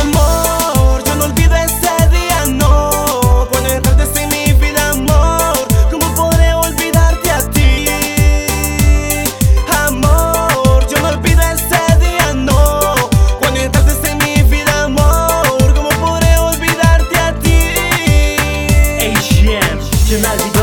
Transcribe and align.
Amor, 0.00 1.02
yo 1.04 1.14
no 1.16 1.24
olvido 1.24 1.56
ese 1.56 2.08
día, 2.10 2.44
no. 2.46 3.48
Cuando 3.50 3.70
entraste 3.70 4.22
en 4.22 4.28
mi 4.28 4.52
vida, 4.52 4.90
amor, 4.90 5.66
¿cómo 5.90 6.14
podré 6.14 6.54
olvidarte 6.54 7.30
a 7.32 7.40
ti? 7.50 7.86
Amor, 9.86 10.86
yo 10.86 11.00
no 11.02 11.08
olvido 11.08 11.42
ese 11.42 11.98
día, 11.98 12.32
no. 12.32 12.94
Cuando 13.40 13.58
entraste 13.58 14.08
en 14.08 14.18
mi 14.18 14.42
vida, 14.42 14.84
amor, 14.84 15.74
¿cómo 15.74 15.88
podré 15.98 16.38
olvidarte 16.38 17.18
a 17.18 17.34
ti? 17.34 17.74
AGM 19.00 19.80
Yo 20.08 20.18
no 20.20 20.30
olvido 20.30 20.59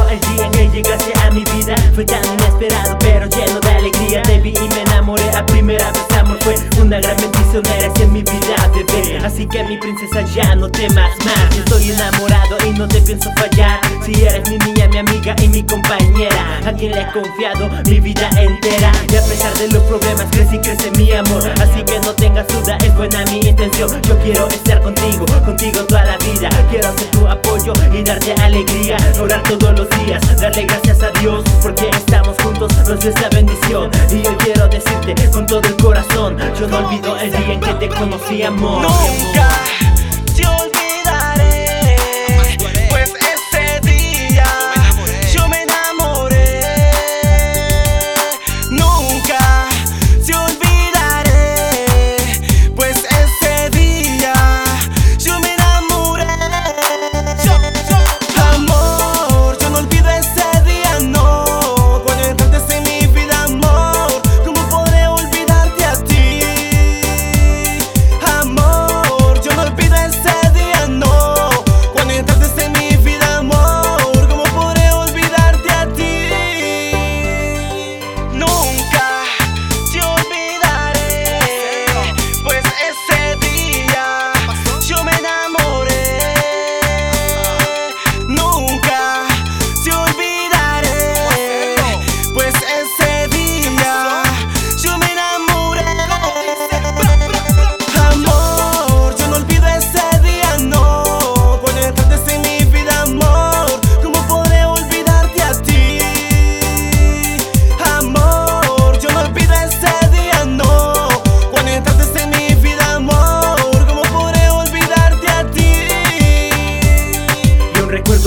Que 9.51 9.63
mi 9.63 9.77
princesa 9.77 10.21
ya 10.35 10.55
no 10.55 10.69
temas 10.69 11.09
más. 11.23 11.57
Estoy 11.57 11.91
enamorado 11.91 12.57
y 12.65 12.77
no 12.77 12.87
te 12.87 13.01
pienso 13.01 13.31
fallar. 13.37 13.79
Si 14.05 14.11
eres 14.23 14.49
mi 14.49 14.57
niña, 14.57 14.87
mi 14.89 14.97
amiga 14.97 15.35
y 15.41 15.47
mi 15.47 15.63
compañera 15.63 16.59
A 16.65 16.73
quien 16.73 16.91
le 16.91 17.01
he 17.01 17.11
confiado 17.11 17.69
mi 17.85 17.99
vida 17.99 18.29
entera. 18.37 18.91
Y 19.09 19.15
a 19.15 19.21
pesar 19.21 19.53
de 19.57 19.69
los 19.69 19.83
problemas 19.83 20.25
crece 20.31 20.57
y 20.57 20.59
crece 20.59 20.91
mi 20.91 21.11
amor. 21.13 21.49
Así 21.61 21.81
que 21.83 21.99
no 21.99 22.13
tengas 22.13 22.47
duda, 22.47 22.77
es 22.83 22.93
buena 22.95 23.23
mi 23.25 23.39
intención. 23.39 23.89
Yo 24.03 24.17
quiero 24.19 24.47
estar 24.47 24.81
contigo, 24.81 25.25
contigo 25.45 25.79
toda 25.85 26.03
la 26.03 26.17
vida. 26.17 26.49
Quiero 26.69 26.91
ser 26.97 27.07
tu 27.11 27.27
apoyo 27.27 27.73
y 27.93 28.03
darte 28.03 28.33
alegría 28.33 28.97
Orar 29.19 29.41
todos 29.43 29.77
los 29.77 29.89
días, 29.99 30.21
darle 30.39 30.65
gracias 30.65 31.01
a 31.01 31.09
Dios 31.19 31.43
Porque 31.61 31.89
estamos 31.89 32.35
juntos, 32.41 32.66
dio 32.95 33.09
esa 33.09 33.29
bendición 33.29 33.91
Y 34.09 34.21
yo 34.21 34.37
quiero 34.37 34.67
decirte 34.67 35.29
con 35.31 35.45
todo 35.45 35.61
el 35.61 35.75
corazón 35.75 36.37
Yo 36.59 36.67
no 36.67 36.77
olvido 36.77 37.17
el 37.17 37.31
día 37.31 37.53
en 37.53 37.59
que 37.59 37.73
te 37.73 37.89
conocí 37.89 38.43
amor 38.43 38.85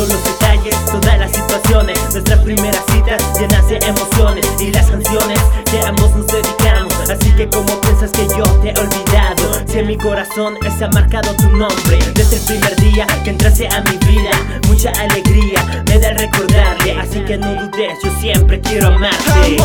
Recuerdo 0.01 0.15
los 0.15 0.25
detalles, 0.25 0.85
todas 0.87 1.19
las 1.19 1.31
situaciones. 1.31 1.99
Nuestras 2.13 2.39
primeras 2.39 2.83
citas 2.91 3.23
llenas 3.39 3.69
de 3.69 3.77
emociones 3.77 4.47
Y 4.59 4.73
las 4.73 4.91
canciones 4.91 5.39
que 5.71 5.79
ambos 5.81 6.15
nos 6.17 6.27
dedicamos. 6.27 7.11
Así 7.11 7.31
que 7.33 7.47
como 7.51 7.79
piensas 7.83 8.11
que 8.13 8.27
yo 8.29 8.45
te 8.63 8.71
he 8.71 8.81
olvidado 8.81 9.61
Si 9.67 9.79
en 9.79 9.89
mi 9.89 9.99
corazón 9.99 10.55
está 10.65 10.89
marcado 10.89 11.35
tu 11.37 11.51
nombre. 11.51 11.99
Desde 12.15 12.37
el 12.37 12.43
primer 12.47 12.77
día 12.77 13.07
que 13.25 13.31
entraste 13.31 13.69
a 13.69 13.83
mi 13.83 13.99
vida 14.11 14.31
Mucha 14.69 14.91
alegría 14.93 15.85
me 15.87 15.99
da 15.99 16.09
el 16.09 16.19
recordarle. 16.19 16.99
Así 16.99 17.21
que 17.21 17.37
no 17.37 17.53
dudes, 17.53 17.99
yo 18.03 18.11
siempre 18.21 18.59
quiero 18.63 18.87
amarte 18.87 19.59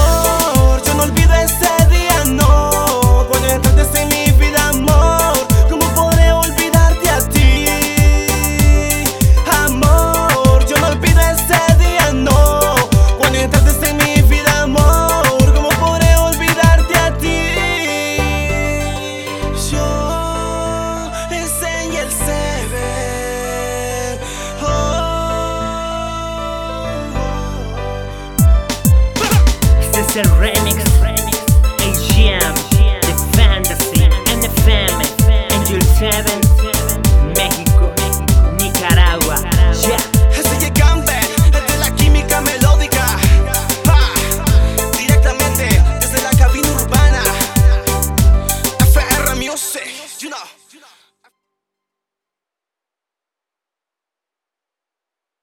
en 13.89 13.97
mi 13.97 14.21
vida, 14.23 14.61
amor, 14.63 15.53
¿cómo 15.53 15.69
podré 15.79 16.15
olvidarte 16.17 16.97
a 16.97 17.17
ti? 17.17 17.51
Yo 19.71 21.09
enseñé 21.29 21.99
el 22.01 22.11
Seven. 22.11 22.49
Oh. 24.61 25.05
Este 29.81 29.99
es 29.99 30.15
el 30.15 30.29
remix 30.37 30.83